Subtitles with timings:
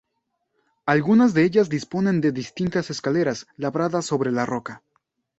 [0.87, 4.81] Algunas de ellas disponen de distintas escaleras, labradas sobre la roca.